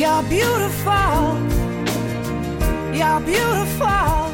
You're 0.00 0.22
beautiful. 0.30 1.36
You're 2.90 3.20
beautiful. 3.20 4.32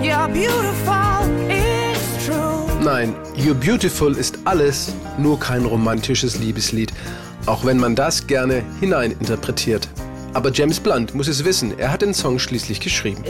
You're 0.00 0.28
beautiful. 0.28 1.50
It's 1.50 2.24
true. 2.24 2.84
Nein, 2.84 3.16
You're 3.34 3.56
Beautiful 3.56 4.16
ist 4.16 4.38
alles, 4.44 4.92
nur 5.18 5.40
kein 5.40 5.64
romantisches 5.64 6.38
Liebeslied, 6.38 6.92
auch 7.46 7.64
wenn 7.64 7.78
man 7.78 7.96
das 7.96 8.28
gerne 8.28 8.62
hineininterpretiert. 8.78 9.88
Aber 10.34 10.50
James 10.50 10.80
Blunt 10.80 11.14
muss 11.14 11.28
es 11.28 11.44
wissen, 11.44 11.78
er 11.78 11.92
hat 11.92 12.02
den 12.02 12.14
Song 12.14 12.38
schließlich 12.38 12.80
geschrieben. 12.80 13.22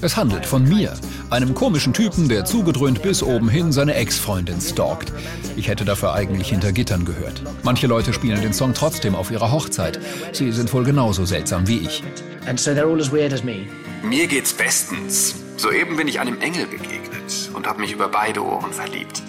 Es 0.00 0.16
handelt 0.16 0.46
von 0.46 0.68
mir, 0.68 0.94
einem 1.30 1.54
komischen 1.54 1.92
Typen, 1.92 2.28
der 2.28 2.44
zugedröhnt 2.44 3.02
bis 3.02 3.22
oben 3.22 3.48
hin 3.48 3.72
seine 3.72 3.94
Ex-Freundin 3.94 4.60
stalkt. 4.60 5.12
Ich 5.56 5.68
hätte 5.68 5.84
dafür 5.84 6.14
eigentlich 6.14 6.50
hinter 6.50 6.72
Gittern 6.72 7.04
gehört. 7.04 7.42
Manche 7.64 7.88
Leute 7.88 8.12
spielen 8.12 8.40
den 8.40 8.52
Song 8.52 8.72
trotzdem 8.72 9.16
auf 9.16 9.30
ihrer 9.32 9.50
Hochzeit. 9.50 9.98
Sie 10.32 10.52
sind 10.52 10.72
wohl 10.72 10.84
genauso 10.84 11.24
seltsam 11.24 11.66
wie 11.66 11.78
ich. 11.78 12.04
Mir 14.04 14.28
geht's 14.28 14.52
bestens. 14.52 15.34
Soeben 15.56 15.96
bin 15.96 16.06
ich 16.06 16.20
einem 16.20 16.40
Engel 16.40 16.66
begegnet 16.66 17.50
und 17.52 17.66
habe 17.66 17.80
mich 17.80 17.92
über 17.92 18.08
beide 18.08 18.44
Ohren 18.44 18.72
verliebt. 18.72 19.22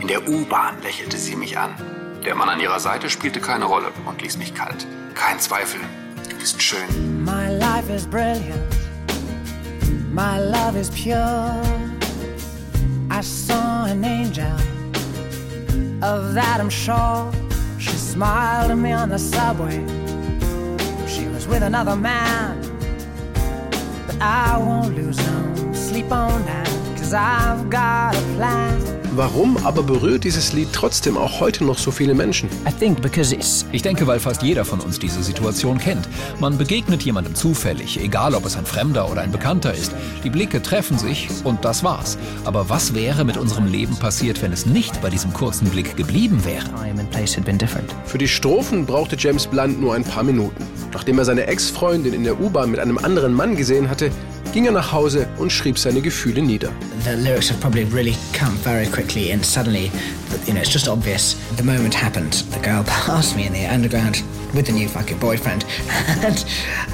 In 0.00 0.08
der 0.08 0.26
U-Bahn 0.26 0.80
lächelte 0.82 1.18
sie 1.18 1.36
mich 1.36 1.58
an. 1.58 1.74
Der 2.24 2.34
Mann 2.34 2.48
an 2.48 2.58
ihrer 2.58 2.80
Seite 2.80 3.10
spielte 3.10 3.38
keine 3.38 3.66
Rolle 3.66 3.88
und 4.06 4.22
ließ 4.22 4.38
mich 4.38 4.54
kalt. 4.54 4.86
Kein 5.14 5.38
Zweifel, 5.38 5.80
du 6.30 6.36
bist 6.36 6.62
schön. 6.62 7.22
My 7.22 7.54
life 7.58 7.92
is 7.92 8.06
brilliant. 8.06 8.62
My 10.10 10.38
love 10.38 10.74
is 10.74 10.88
pure. 10.88 11.60
I 13.10 13.20
saw 13.20 13.84
an 13.84 14.02
angel. 14.04 14.56
Of 16.00 16.34
that 16.34 16.60
I'm 16.60 16.70
sure. 16.70 17.30
She 17.78 17.96
smiled 17.96 18.70
at 18.70 18.78
me 18.78 18.94
on 18.94 19.10
the 19.10 19.18
subway. 19.18 19.84
She 21.06 21.28
was 21.28 21.46
with 21.46 21.62
another 21.62 21.94
man. 21.94 22.58
But 24.06 24.16
I 24.22 24.56
won't 24.56 24.96
lose 24.96 25.18
no 25.18 25.72
sleep 25.74 26.10
on 26.10 26.42
that. 26.46 26.68
Cause 26.96 27.12
I've 27.12 27.68
got 27.68 28.16
a 28.16 28.20
plan. 28.36 29.03
Warum 29.16 29.56
aber 29.58 29.84
berührt 29.84 30.24
dieses 30.24 30.52
Lied 30.54 30.70
trotzdem 30.72 31.16
auch 31.16 31.38
heute 31.38 31.62
noch 31.64 31.78
so 31.78 31.92
viele 31.92 32.14
Menschen? 32.14 32.48
Ich 33.70 33.82
denke, 33.82 34.06
weil 34.08 34.18
fast 34.18 34.42
jeder 34.42 34.64
von 34.64 34.80
uns 34.80 34.98
diese 34.98 35.22
Situation 35.22 35.78
kennt. 35.78 36.08
Man 36.40 36.58
begegnet 36.58 37.02
jemandem 37.02 37.36
zufällig, 37.36 38.02
egal 38.02 38.34
ob 38.34 38.44
es 38.44 38.56
ein 38.56 38.66
Fremder 38.66 39.08
oder 39.08 39.20
ein 39.20 39.30
Bekannter 39.30 39.72
ist. 39.72 39.92
Die 40.24 40.30
Blicke 40.30 40.60
treffen 40.60 40.98
sich 40.98 41.28
und 41.44 41.64
das 41.64 41.84
war's. 41.84 42.18
Aber 42.44 42.68
was 42.68 42.92
wäre 42.92 43.24
mit 43.24 43.36
unserem 43.36 43.66
Leben 43.66 43.96
passiert, 43.96 44.42
wenn 44.42 44.52
es 44.52 44.66
nicht 44.66 45.00
bei 45.00 45.10
diesem 45.10 45.32
kurzen 45.32 45.68
Blick 45.68 45.96
geblieben 45.96 46.44
wäre? 46.44 46.66
Für 48.06 48.18
die 48.18 48.28
Strophen 48.28 48.84
brauchte 48.84 49.14
James 49.16 49.46
Blunt 49.46 49.80
nur 49.80 49.94
ein 49.94 50.02
paar 50.02 50.24
Minuten. 50.24 50.64
Nachdem 50.92 51.18
er 51.18 51.24
seine 51.24 51.46
Ex-Freundin 51.46 52.14
in 52.14 52.24
der 52.24 52.40
U-Bahn 52.40 52.72
mit 52.72 52.80
einem 52.80 52.98
anderen 52.98 53.32
Mann 53.32 53.54
gesehen 53.54 53.88
hatte, 53.88 54.10
ging 54.54 54.66
er 54.66 54.72
nach 54.72 54.92
Hause 54.92 55.26
und 55.38 55.50
schrieb 55.50 55.76
seine 55.80 56.00
Gefühle 56.00 56.40
nieder. 56.40 56.70
The 57.04 57.16
lyrics 57.16 57.50
have 57.50 57.60
probably 57.60 57.82
really 57.92 58.16
come 58.32 58.56
very 58.62 58.86
quickly 59.04 59.32
and 59.32 59.44
suddenly, 59.44 59.90
you 60.46 60.54
know, 60.54 60.60
it's 60.60 60.70
just 60.70 60.88
obvious. 60.88 61.34
The 61.56 61.62
moment 61.62 61.94
happened. 61.94 62.32
The 62.52 62.60
girl 62.60 62.82
passed 63.06 63.36
me 63.36 63.46
in 63.46 63.52
the 63.52 63.66
underground 63.66 64.22
with 64.54 64.66
the 64.66 64.72
new 64.72 64.88
fucking 64.88 65.18
boyfriend. 65.18 65.64
and, 66.24 66.44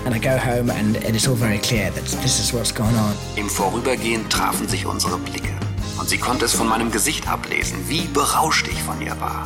and 0.05 0.15
I 0.15 0.19
go 0.19 0.37
home 0.37 0.71
and 0.71 0.97
it 0.97 1.15
is 1.15 1.29
all 1.29 1.37
very 1.37 1.59
clear 1.59 1.91
that 1.91 2.05
this 2.23 2.41
is 2.41 2.53
what's 2.53 2.73
going 2.73 2.97
on. 2.97 3.15
Im 3.37 3.49
Vorübergehen 3.49 4.29
trafen 4.29 4.67
sich 4.69 4.87
unsere 4.87 5.19
Blicke. 5.19 5.55
Und 5.99 6.09
sie 6.09 6.19
konnte 6.19 6.47
es 6.47 6.55
von 6.55 6.67
meinem 6.69 6.91
Gesicht 6.91 7.29
ablesen, 7.29 7.79
wie 7.89 8.07
berauscht 8.09 8.67
ich 8.67 8.83
von 8.83 9.01
ihr 9.01 9.19
war. 9.21 9.45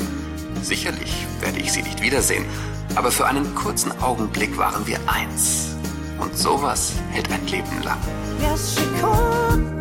Sicherlich 0.62 1.12
werde 1.41 1.59
ich 1.59 1.73
sie 1.73 1.83
nicht 1.83 2.01
wiedersehen, 2.01 2.47
aber 2.95 3.11
für 3.11 3.27
einen 3.27 3.55
kurzen 3.55 3.92
Augenblick 4.01 4.57
waren 4.57 4.87
wir 4.87 4.98
eins. 5.07 5.75
Und 6.19 6.39
sowas 6.39 6.92
hält 7.11 7.31
ein 7.31 7.47
Leben 7.47 7.83
lang. 7.83 7.98
Yes, 8.41 8.77
she 8.77 8.85
eye 9.03 9.73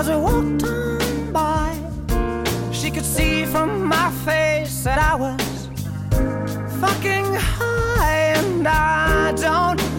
as 0.00 0.08
we 0.08 0.16
walked 0.16 0.64
on 0.64 1.30
by. 1.30 1.76
She 2.72 2.90
could 2.90 3.04
see 3.04 3.44
from 3.44 3.84
my 3.86 4.10
face 4.24 4.82
that 4.84 4.98
I 4.98 5.14
was 5.14 5.68
fucking 6.80 7.26
high, 7.34 8.32
and 8.38 8.66
I 8.66 9.32
don't 9.32 9.89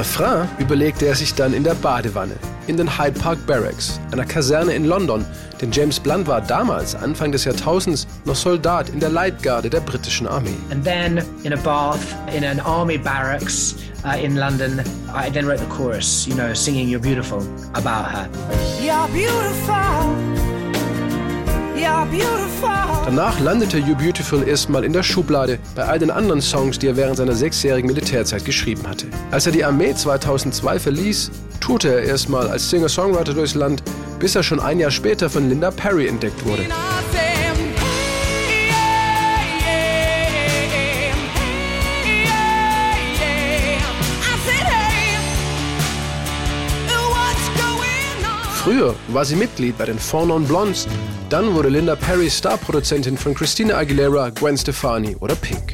Refrain 0.00 0.48
überlegte 0.58 1.04
er 1.04 1.14
sich 1.14 1.34
dann 1.34 1.52
in 1.52 1.62
der 1.62 1.74
Badewanne, 1.74 2.32
in 2.68 2.78
den 2.78 2.98
Hyde 2.98 3.20
Park 3.20 3.38
Barracks, 3.46 4.00
einer 4.12 4.24
Kaserne 4.24 4.72
in 4.72 4.86
London, 4.86 5.26
denn 5.60 5.70
James 5.72 6.00
Blunt 6.00 6.26
war 6.26 6.40
damals, 6.40 6.94
Anfang 6.94 7.32
des 7.32 7.44
Jahrtausends, 7.44 8.06
noch 8.24 8.34
Soldat 8.34 8.88
in 8.88 8.98
der 8.98 9.10
Leitgarde 9.10 9.68
der 9.68 9.80
britischen 9.80 10.26
Armee. 10.26 10.56
And 10.70 10.82
then 10.82 11.22
in 11.44 11.52
a 11.52 11.56
bath 11.56 12.00
in 12.34 12.44
an 12.44 12.60
army 12.60 12.96
barracks 12.96 13.76
uh, 14.02 14.16
in 14.18 14.36
London, 14.36 14.82
I 15.12 15.30
then 15.30 15.46
wrote 15.46 15.60
the 15.60 15.68
chorus, 15.68 16.26
you 16.26 16.34
know, 16.34 16.54
singing 16.54 16.88
You're 16.88 16.98
Beautiful 16.98 17.42
about 17.74 18.10
her. 18.10 18.26
You're 18.80 19.06
beautiful. 19.08 20.49
Danach 23.04 23.40
landete 23.40 23.78
You 23.78 23.94
Beautiful 23.96 24.46
erstmal 24.46 24.84
in 24.84 24.92
der 24.92 25.02
Schublade 25.02 25.58
bei 25.74 25.84
all 25.84 25.98
den 25.98 26.10
anderen 26.10 26.40
Songs, 26.40 26.78
die 26.78 26.86
er 26.86 26.96
während 26.96 27.16
seiner 27.16 27.34
sechsjährigen 27.34 27.88
Militärzeit 27.88 28.44
geschrieben 28.44 28.86
hatte. 28.86 29.06
Als 29.30 29.46
er 29.46 29.52
die 29.52 29.64
Armee 29.64 29.94
2002 29.94 30.78
verließ, 30.78 31.30
tourte 31.60 31.88
er 31.88 32.02
erstmal 32.02 32.48
als 32.48 32.68
Singer-Songwriter 32.70 33.34
durchs 33.34 33.54
Land, 33.54 33.82
bis 34.18 34.34
er 34.36 34.42
schon 34.42 34.60
ein 34.60 34.78
Jahr 34.78 34.90
später 34.90 35.30
von 35.30 35.48
Linda 35.48 35.70
Perry 35.70 36.06
entdeckt 36.06 36.44
wurde. 36.44 36.64
Früher 48.62 48.94
war 49.08 49.24
sie 49.24 49.36
Mitglied 49.36 49.78
bei 49.78 49.86
den 49.86 49.98
Four 49.98 50.26
Non 50.26 50.44
Blondes. 50.44 50.86
Dann 51.30 51.54
wurde 51.54 51.70
Linda 51.70 51.96
Perry 51.96 52.28
Starproduzentin 52.28 53.16
von 53.16 53.32
Christina 53.32 53.78
Aguilera, 53.78 54.28
Gwen 54.28 54.58
Stefani 54.58 55.16
oder 55.16 55.34
Pink. 55.34 55.72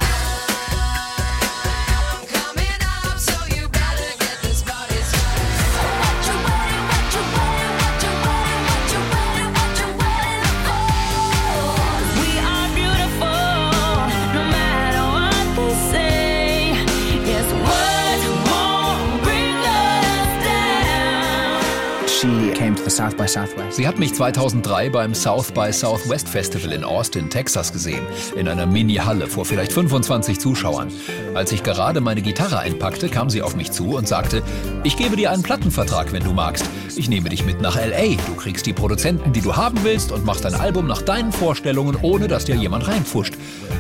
Sie 23.71 23.89
hat 23.89 23.99
mich 23.99 24.15
2003 24.15 24.91
beim 24.91 25.15
South 25.15 25.51
by 25.51 25.73
Southwest 25.73 26.29
Festival 26.29 26.73
in 26.73 26.85
Austin, 26.85 27.29
Texas 27.31 27.73
gesehen, 27.73 28.07
in 28.37 28.47
einer 28.47 28.67
Mini-Halle 28.67 29.27
vor 29.27 29.45
vielleicht 29.45 29.73
25 29.73 30.39
Zuschauern. 30.39 30.93
Als 31.35 31.51
ich 31.51 31.63
gerade 31.63 32.01
meine 32.01 32.23
Gitarre 32.23 32.61
einpackte, 32.61 33.09
kam 33.09 33.29
sie 33.29 33.43
auf 33.43 33.57
mich 33.57 33.73
zu 33.73 33.97
und 33.97 34.07
sagte, 34.07 34.43
ich 34.85 34.97
gebe 34.97 35.17
dir 35.17 35.33
einen 35.33 35.43
Plattenvertrag, 35.43 36.13
wenn 36.13 36.23
du 36.23 36.33
magst. 36.33 36.65
Ich 36.99 37.11
nehme 37.11 37.29
dich 37.29 37.45
mit 37.45 37.61
nach 37.61 37.77
LA. 37.77 38.17
Du 38.27 38.35
kriegst 38.37 38.65
die 38.65 38.73
Produzenten, 38.73 39.35
die 39.35 39.43
du 39.43 39.55
haben 39.55 39.77
willst 39.83 40.13
und 40.13 40.25
machst 40.25 40.47
ein 40.47 40.55
Album 40.55 40.87
nach 40.87 41.03
deinen 41.03 41.31
Vorstellungen, 41.31 41.95
ohne 42.01 42.27
dass 42.27 42.47
dir 42.47 42.55
jemand 42.55 42.89
reinpfuscht. 42.89 43.35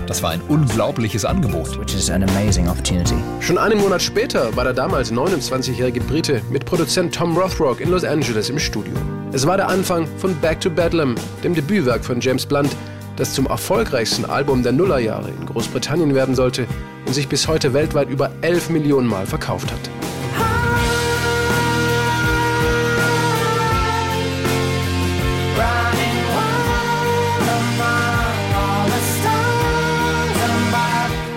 Das 0.06 0.22
war 0.22 0.32
ein 0.32 0.42
unglaubliches 0.42 1.24
Angebot. 1.24 1.80
Which 1.80 1.94
is 1.94 2.10
an 2.10 2.22
amazing 2.24 2.68
opportunity. 2.68 3.14
Schon 3.40 3.56
einen 3.56 3.80
Monat 3.80 4.02
später 4.02 4.54
war 4.54 4.64
der 4.64 4.74
damals 4.74 5.10
29-jährige 5.10 6.00
Brite 6.02 6.42
mit 6.50 6.66
Produzent 6.66 7.14
Tom 7.14 7.34
Rothrock 7.34 7.80
in 7.80 7.90
Los 7.90 8.04
Angeles 8.04 8.50
im 8.50 8.58
Studio. 8.58 8.92
Es 9.32 9.46
war 9.46 9.56
der 9.56 9.68
Anfang 9.68 10.06
von 10.18 10.34
Back 10.40 10.60
to 10.60 10.68
Bedlam, 10.68 11.14
dem 11.42 11.54
Debütwerk 11.54 12.04
von 12.04 12.20
James 12.20 12.44
Blunt, 12.44 12.76
das 13.16 13.32
zum 13.32 13.46
erfolgreichsten 13.46 14.26
Album 14.26 14.62
der 14.62 14.72
Nullerjahre 14.72 15.30
in 15.30 15.46
Großbritannien 15.46 16.14
werden 16.14 16.34
sollte 16.34 16.66
und 17.06 17.14
sich 17.14 17.28
bis 17.28 17.48
heute 17.48 17.72
weltweit 17.72 18.10
über 18.10 18.30
11 18.42 18.68
Millionen 18.68 19.08
Mal 19.08 19.24
verkauft 19.24 19.72
hat. 19.72 19.95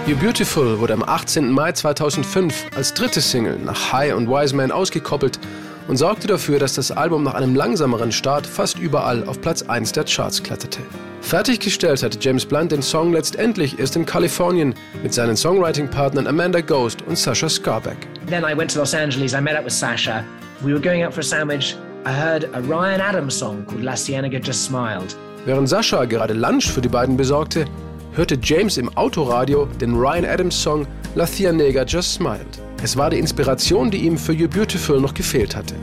You 0.09 0.15
Beautiful 0.15 0.79
wurde 0.79 0.93
am 0.93 1.03
18. 1.03 1.51
Mai 1.51 1.71
2005 1.71 2.69
als 2.75 2.95
dritte 2.95 3.21
Single 3.21 3.59
nach 3.63 3.93
High 3.93 4.15
und 4.15 4.27
Wise 4.27 4.55
Man 4.55 4.71
ausgekoppelt 4.71 5.39
und 5.87 5.97
sorgte 5.97 6.25
dafür, 6.25 6.57
dass 6.57 6.73
das 6.73 6.89
Album 6.89 7.21
nach 7.21 7.35
einem 7.35 7.53
langsameren 7.53 8.11
Start 8.11 8.47
fast 8.47 8.79
überall 8.79 9.23
auf 9.25 9.39
Platz 9.39 9.61
1 9.61 9.91
der 9.91 10.05
Charts 10.05 10.41
kletterte. 10.41 10.79
Fertiggestellt 11.21 12.01
hatte 12.01 12.17
James 12.19 12.43
Blunt 12.43 12.71
den 12.71 12.81
Song 12.81 13.13
letztendlich 13.13 13.77
erst 13.77 13.97
in 13.97 14.05
Kalifornien 14.07 14.73
mit 15.03 15.13
seinen 15.13 15.37
Songwriting-Partnern 15.37 16.25
Amanda 16.25 16.61
Ghost 16.61 17.03
und 17.03 17.15
Sasha 17.15 17.47
Scarbeck. 17.47 18.07
Then 18.25 18.43
I 18.43 18.57
went 18.57 18.73
to 18.73 18.79
Los 18.79 18.95
Angeles, 18.95 19.33
I 19.33 19.41
met 19.41 19.55
up 19.55 19.65
with 19.65 19.77
Sasha. 19.77 20.23
We 20.61 20.73
were 20.73 20.81
going 20.81 21.05
out 21.05 21.13
for 21.13 21.19
a 21.19 21.23
sandwich. 21.23 21.77
I 22.07 22.11
heard 22.11 22.45
a 22.55 22.61
Ryan 22.61 22.99
Adams 22.99 23.35
song 23.37 23.63
called 23.67 23.83
La 23.83 23.93
Cienega 23.93 24.39
Just 24.39 24.65
Smiled. 24.65 25.15
Während 25.45 25.69
Sascha 25.69 26.05
gerade 26.05 26.33
Lunch 26.33 26.71
für 26.71 26.81
die 26.81 26.89
beiden 26.89 27.15
besorgte, 27.15 27.65
hörte 28.13 28.37
James 28.41 28.77
im 28.77 28.89
Autoradio 28.97 29.67
den 29.79 29.95
Ryan 29.95 30.25
Adams 30.25 30.61
Song 30.61 30.87
La 31.15 31.25
Cienega 31.25 31.83
Just 31.83 32.13
Smiled. 32.13 32.59
Es 32.83 32.95
war 32.95 33.09
die 33.09 33.19
Inspiration, 33.19 33.91
die 33.91 34.05
ihm 34.05 34.17
für 34.17 34.33
You 34.33 34.47
Beautiful 34.47 34.99
noch 34.99 35.13
gefehlt 35.13 35.55
hatte. 35.55 35.75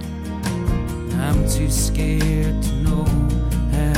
I'm 1.19 1.45
too 1.45 1.71
scared 1.71 2.55
to 2.63 2.71
know 2.85 3.05
how 3.73 3.97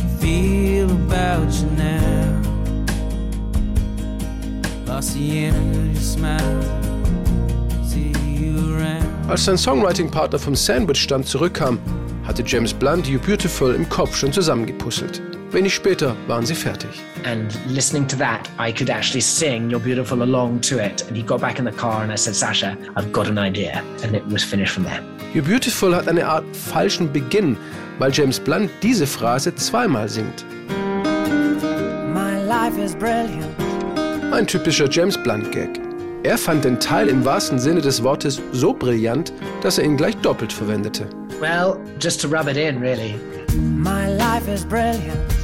I 0.00 0.20
feel 0.20 0.90
about 0.90 1.52
you 1.52 1.66
now. 1.76 2.40
La 4.86 5.00
Cienega 5.00 5.92
Just 5.92 6.14
Smiled. 6.14 6.66
See 7.84 8.12
you 8.38 8.58
around. 8.74 9.04
Als 9.28 9.44
sein 9.44 9.58
Songwriting-Partner 9.58 10.38
vom 10.38 10.54
Sandwich-Stand 10.54 11.26
zurückkam, 11.26 11.78
hatte 12.24 12.42
James 12.44 12.72
Blunt 12.74 13.06
You 13.06 13.18
Beautiful 13.18 13.74
im 13.74 13.88
Kopf 13.88 14.16
schon 14.16 14.32
zusammengepuzzelt. 14.32 15.22
Wenig 15.52 15.74
später 15.74 16.16
waren 16.26 16.44
sie 16.44 16.54
fertig. 16.54 16.90
And 17.24 17.56
listening 17.68 18.06
to 18.08 18.16
that, 18.16 18.48
I 18.58 18.72
could 18.72 18.90
actually 18.90 19.20
sing 19.20 19.70
You're 19.70 19.82
Beautiful 19.82 20.22
along 20.22 20.60
to 20.62 20.78
it. 20.78 21.02
And 21.08 21.16
he 21.16 21.22
got 21.22 21.40
back 21.40 21.58
in 21.58 21.64
the 21.64 21.72
car 21.72 22.02
and 22.02 22.12
I 22.12 22.16
said, 22.16 22.34
Sasha, 22.34 22.76
I've 22.96 23.12
got 23.12 23.28
an 23.28 23.38
idea. 23.38 23.82
And 24.02 24.14
it 24.14 24.26
was 24.26 24.42
finished 24.42 24.74
from 24.74 24.84
there. 24.84 25.00
You 25.34 25.42
Beautiful 25.42 25.94
hat 25.94 26.08
eine 26.08 26.26
Art 26.26 26.44
falschen 26.52 27.12
Beginn, 27.12 27.56
weil 27.98 28.10
James 28.10 28.40
Blunt 28.40 28.70
diese 28.82 29.06
Phrase 29.06 29.54
zweimal 29.54 30.08
singt. 30.08 30.44
My 32.12 32.42
life 32.42 32.76
is 32.78 32.94
brilliant. 32.94 33.46
Ein 34.32 34.46
typischer 34.46 34.88
James 34.90 35.16
Blunt-Gag. 35.16 35.80
Er 36.24 36.36
fand 36.36 36.64
den 36.64 36.80
Teil 36.80 37.06
im 37.06 37.24
wahrsten 37.24 37.58
Sinne 37.58 37.80
des 37.80 38.02
Wortes 38.02 38.42
so 38.52 38.72
brillant, 38.72 39.32
dass 39.62 39.78
er 39.78 39.84
ihn 39.84 39.96
gleich 39.96 40.16
doppelt 40.16 40.52
verwendete. 40.52 41.06
Well, 41.40 41.78
just 42.00 42.20
to 42.22 42.28
rub 42.28 42.48
it 42.48 42.56
in, 42.56 42.80
really. 42.80 43.14
My 43.56 44.08
life 44.08 44.48
is 44.48 44.64
brilliant. 44.64 45.35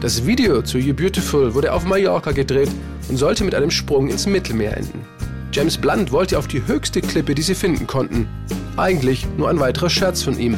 Das 0.00 0.24
Video 0.24 0.62
zu 0.62 0.78
You 0.78 0.94
Beautiful 0.94 1.52
wurde 1.52 1.74
auf 1.74 1.84
Mallorca 1.84 2.32
gedreht 2.32 2.70
und 3.10 3.18
sollte 3.18 3.44
mit 3.44 3.54
einem 3.54 3.70
Sprung 3.70 4.08
ins 4.08 4.26
Mittelmeer 4.26 4.74
enden. 4.74 5.04
James 5.52 5.76
Blunt 5.76 6.10
wollte 6.10 6.38
auf 6.38 6.48
die 6.48 6.66
höchste 6.66 7.02
Klippe, 7.02 7.34
die 7.34 7.42
sie 7.42 7.54
finden 7.54 7.86
konnten. 7.86 8.26
Eigentlich 8.78 9.26
nur 9.36 9.50
ein 9.50 9.60
weiterer 9.60 9.90
Scherz 9.90 10.22
von 10.22 10.38
ihm. 10.38 10.56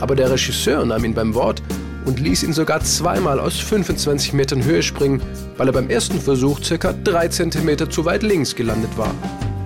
Aber 0.00 0.16
der 0.16 0.32
Regisseur 0.32 0.84
nahm 0.84 1.04
ihn 1.04 1.14
beim 1.14 1.32
Wort 1.34 1.62
und 2.06 2.18
ließ 2.18 2.42
ihn 2.42 2.52
sogar 2.52 2.80
zweimal 2.80 3.38
aus 3.38 3.56
25 3.60 4.32
Metern 4.32 4.64
Höhe 4.64 4.82
springen, 4.82 5.22
weil 5.56 5.68
er 5.68 5.74
beim 5.74 5.88
ersten 5.88 6.20
Versuch 6.20 6.58
ca. 6.60 6.92
3 6.92 7.28
cm 7.28 7.88
zu 7.88 8.04
weit 8.04 8.24
links 8.24 8.56
gelandet 8.56 8.90
war. 8.98 9.14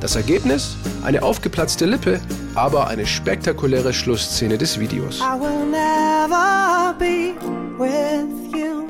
Das 0.00 0.14
Ergebnis? 0.14 0.76
Eine 1.02 1.22
aufgeplatzte 1.22 1.86
Lippe, 1.86 2.20
aber 2.54 2.88
eine 2.88 3.06
spektakuläre 3.06 3.94
Schlussszene 3.94 4.58
des 4.58 4.78
Videos. 4.78 5.20
I 5.20 5.40
will 5.40 5.64
never 5.70 6.94
be 6.98 7.32
with 7.78 8.54
you. 8.54 8.85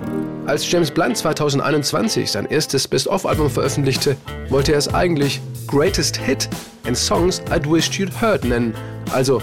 Als 0.46 0.70
James 0.70 0.92
Blunt 0.92 1.16
2021 1.16 2.30
sein 2.30 2.46
erstes 2.46 2.86
Best-of-Album 2.86 3.50
veröffentlichte, 3.50 4.16
wollte 4.48 4.72
er 4.72 4.78
es 4.78 4.94
eigentlich 4.94 5.40
Greatest 5.66 6.16
Hit 6.18 6.48
and 6.86 6.96
Songs 6.96 7.42
I'd 7.50 7.68
Wished 7.68 7.94
You'd 7.94 8.20
Heard 8.20 8.44
nennen. 8.44 8.72
Also 9.12 9.42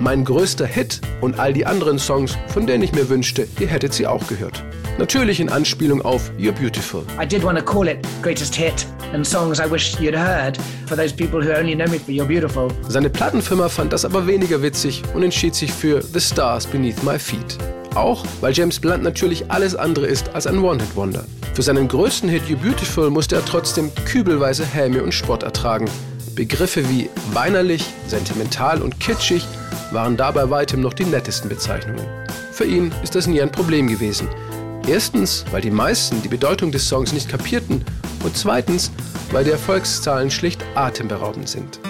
mein 0.00 0.24
größter 0.24 0.66
Hit 0.66 1.00
und 1.20 1.38
all 1.38 1.52
die 1.52 1.64
anderen 1.64 2.00
Songs, 2.00 2.36
von 2.48 2.66
denen 2.66 2.82
ich 2.82 2.92
mir 2.92 3.08
wünschte, 3.08 3.46
ihr 3.60 3.68
hättet 3.68 3.94
sie 3.94 4.08
auch 4.08 4.26
gehört. 4.26 4.64
Natürlich 4.98 5.38
in 5.38 5.50
Anspielung 5.50 6.02
auf 6.02 6.32
You're 6.36 6.50
Beautiful. 6.50 7.04
I 7.22 7.24
did 7.24 7.44
want 7.44 7.56
to 7.56 7.64
call 7.64 7.86
it 7.86 7.98
Greatest 8.20 8.56
Hit 8.56 8.86
and 9.14 9.24
Songs 9.24 9.60
I 9.60 9.70
Wish 9.70 10.00
You'd 10.00 10.18
Heard 10.18 10.58
for 10.86 10.96
those 10.96 11.14
people 11.14 11.40
who 11.40 11.56
only 11.56 11.76
know 11.76 11.88
me 11.88 12.00
for 12.00 12.10
You're 12.12 12.26
Beautiful. 12.26 12.72
Seine 12.88 13.08
Plattenfirma 13.08 13.68
fand 13.68 13.92
das 13.92 14.04
aber 14.04 14.26
weniger 14.26 14.60
witzig 14.60 15.04
und 15.14 15.22
entschied 15.22 15.54
sich 15.54 15.72
für 15.72 16.02
The 16.02 16.20
Stars 16.20 16.66
Beneath 16.66 17.00
My 17.04 17.20
Feet. 17.20 17.56
Auch 17.94 18.24
weil 18.40 18.52
James 18.52 18.78
Blunt 18.78 19.02
natürlich 19.02 19.50
alles 19.50 19.74
andere 19.74 20.06
ist 20.06 20.34
als 20.34 20.46
ein 20.46 20.58
One-Hit-Wonder. 20.58 21.24
Für 21.54 21.62
seinen 21.62 21.88
größten 21.88 22.28
Hit 22.28 22.48
You 22.48 22.56
Beautiful 22.56 23.10
musste 23.10 23.36
er 23.36 23.44
trotzdem 23.44 23.90
kübelweise 24.04 24.64
Häme 24.64 25.02
und 25.02 25.12
Spott 25.12 25.42
ertragen. 25.42 25.90
Begriffe 26.36 26.88
wie 26.88 27.10
weinerlich, 27.32 27.84
sentimental 28.06 28.80
und 28.80 29.00
kitschig 29.00 29.44
waren 29.90 30.16
dabei 30.16 30.48
weitem 30.50 30.80
noch 30.80 30.94
die 30.94 31.04
nettesten 31.04 31.48
Bezeichnungen. 31.48 32.06
Für 32.52 32.64
ihn 32.64 32.92
ist 33.02 33.16
das 33.16 33.26
nie 33.26 33.42
ein 33.42 33.50
Problem 33.50 33.88
gewesen. 33.88 34.28
Erstens, 34.86 35.44
weil 35.50 35.60
die 35.60 35.70
meisten 35.70 36.22
die 36.22 36.28
Bedeutung 36.28 36.70
des 36.70 36.88
Songs 36.88 37.12
nicht 37.12 37.28
kapierten 37.28 37.84
und 38.24 38.36
zweitens, 38.36 38.90
weil 39.32 39.44
die 39.44 39.50
Erfolgszahlen 39.50 40.30
schlicht 40.30 40.64
atemberaubend 40.74 41.48
sind. 41.48 41.80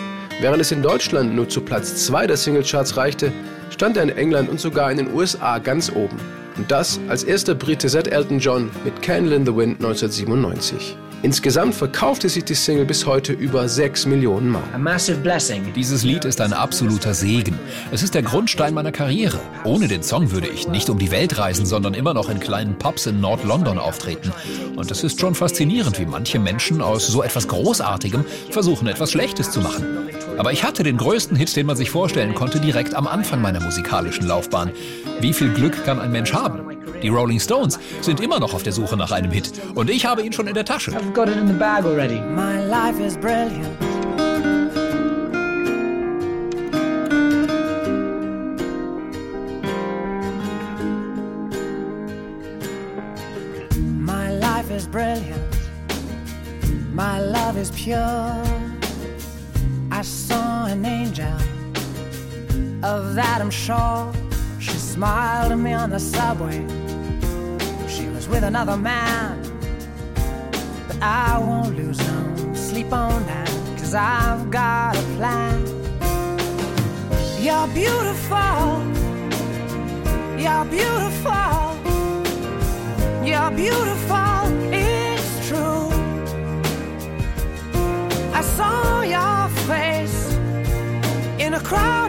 Während 0.41 0.62
es 0.62 0.73
in 0.73 0.82
Deutschland 0.82 1.35
nur 1.35 1.49
zu 1.49 1.61
Platz 1.61 2.06
2 2.06 2.26
der 2.26 2.37
Singlecharts 2.37 2.96
reichte, 2.96 3.32
stand 3.70 3.96
er 3.96 4.02
in 4.02 4.11
England 4.11 4.49
und 4.50 4.61
sogar 4.61 4.90
in 4.90 4.99
den 4.99 5.14
USA 5.14 5.58
ganz 5.58 5.90
oben. 5.90 6.17
Und 6.56 6.70
das 6.70 7.00
als 7.08 7.25
erster 7.25 7.55
Brite 7.55 7.88
seit 7.88 8.08
Elton 8.08 8.38
John 8.38 8.70
mit 8.84 9.00
Candle 9.00 9.34
in 9.34 9.46
the 9.46 9.56
Wind 9.56 9.76
1997. 9.82 10.96
Insgesamt 11.22 11.75
verkaufte 11.75 12.31
sich 12.31 12.44
die 12.44 12.55
Single 12.55 12.87
bis 12.87 13.05
heute 13.05 13.34
über 13.34 13.69
6 13.69 14.06
Millionen 14.06 14.49
Mal. 14.49 14.62
A 14.72 14.78
massive 14.78 15.19
blessing. 15.19 15.70
Dieses 15.75 16.02
Lied 16.02 16.25
ist 16.25 16.40
ein 16.40 16.55
absoluter 16.55 17.12
Segen. 17.12 17.58
Es 17.90 18.02
ist 18.02 18.14
der 18.14 18.22
Grundstein 18.22 18.72
meiner 18.72 18.90
Karriere. 18.90 19.38
Ohne 19.64 19.87
den 19.87 20.02
Song 20.02 20.31
würde 20.31 20.49
ich 20.49 20.67
nicht 20.69 20.88
um 20.88 20.99
die 20.99 21.11
Welt 21.11 21.37
reisen, 21.37 21.67
sondern 21.67 21.93
immer 21.93 22.14
noch 22.14 22.31
in 22.31 22.40
kleinen 22.40 22.78
Pubs 22.78 23.05
in 23.05 23.20
Nord-London 23.20 23.78
auftreten. 23.78 24.32
Und 24.76 24.90
es 24.90 25.05
ist 25.05 25.20
schon 25.20 25.34
faszinierend, 25.34 25.99
wie 25.99 26.06
manche 26.06 26.38
Menschen 26.38 26.81
aus 26.81 27.06
so 27.06 27.22
etwas 27.22 27.49
Großartigem 27.49 28.25
versuchen, 28.50 28.88
etwas 28.88 29.12
Schlechtes 29.12 29.50
zu 29.50 29.61
machen. 29.61 29.84
Aber 30.38 30.52
ich 30.52 30.64
hatte 30.64 30.84
den 30.84 30.96
größten 30.96 31.37
Hit, 31.37 31.55
den 31.55 31.67
man 31.67 31.76
sich 31.76 31.90
vorstellen 31.90 32.34
konnte, 32.34 32.61
direkt 32.61 32.94
am 32.94 33.06
Anfang 33.06 33.43
meiner 33.43 33.61
musikalischen 33.61 34.26
Laufbahn. 34.26 34.70
Wie 35.20 35.34
viel 35.34 35.52
Glück 35.52 35.84
kann 35.84 36.00
ein 36.00 36.12
Mensch 36.12 36.32
haben? 36.32 36.69
Die 37.02 37.08
Rolling 37.08 37.41
Stones 37.41 37.79
sind 38.02 38.20
immer 38.20 38.38
noch 38.38 38.52
auf 38.52 38.62
der 38.62 38.73
Suche 38.73 38.97
nach 38.97 39.11
einem 39.11 39.31
Hit. 39.31 39.52
Und 39.75 39.88
ich 39.88 40.05
habe 40.05 40.23
ihn 40.23 40.32
schon 40.32 40.47
in 40.47 40.55
der 40.55 40.64
Tasche. 40.64 40.91
I've 40.93 41.12
got 41.12 41.29
it 41.29 41.37
in 41.37 41.47
the 41.47 41.55
bag 41.55 41.85
already. 41.85 42.20
My 42.20 42.62
life 42.64 43.00
is 43.00 43.17
brilliant. 43.17 43.81
My 53.99 54.31
life 54.31 54.70
is 54.70 54.87
brilliant. 54.87 55.41
My 56.93 57.19
love 57.19 57.56
is 57.58 57.70
pure. 57.70 58.43
I 59.91 60.03
saw 60.03 60.67
an 60.67 60.85
angel, 60.85 61.35
of 62.82 63.14
that 63.14 63.41
I'm 63.41 63.51
sure. 63.51 64.13
She 64.58 64.72
smiled 64.72 65.53
at 65.53 65.58
me 65.58 65.72
on 65.72 65.91
the 65.91 65.98
subway. 65.98 66.80
With 68.31 68.44
another 68.44 68.77
man. 68.77 69.43
But 70.87 71.03
I 71.03 71.37
won't 71.39 71.77
lose 71.77 71.99
no 71.99 72.55
sleep 72.55 72.93
on 72.93 73.27
that, 73.27 73.49
cause 73.79 73.94
I've 73.94 74.51
got 74.51 74.96
a 74.96 75.03
plan. 75.17 75.67
You're 77.41 77.69
beautiful. 77.75 78.63
You're 80.39 80.65
beautiful. 80.79 81.60
You're 83.25 83.51
beautiful. 83.51 84.41
It's 84.72 85.49
true. 85.49 85.91
I 88.32 88.43
saw 88.43 89.03
your 89.03 89.49
face 89.67 90.34
in 91.39 91.55
a 91.55 91.60
crowded 91.60 92.00